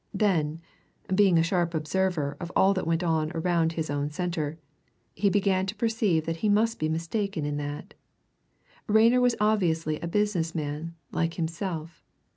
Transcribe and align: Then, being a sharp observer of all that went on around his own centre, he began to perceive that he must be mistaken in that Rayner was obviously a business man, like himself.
Then, 0.15 0.61
being 1.13 1.37
a 1.37 1.43
sharp 1.43 1.75
observer 1.75 2.35
of 2.39 2.51
all 2.55 2.73
that 2.73 2.87
went 2.87 3.03
on 3.03 3.29
around 3.35 3.73
his 3.73 3.91
own 3.91 4.09
centre, 4.09 4.57
he 5.13 5.29
began 5.29 5.67
to 5.67 5.75
perceive 5.75 6.25
that 6.25 6.37
he 6.37 6.49
must 6.49 6.79
be 6.79 6.89
mistaken 6.89 7.45
in 7.45 7.57
that 7.57 7.93
Rayner 8.87 9.21
was 9.21 9.35
obviously 9.39 9.99
a 9.99 10.07
business 10.07 10.55
man, 10.55 10.95
like 11.11 11.35
himself. 11.35 12.03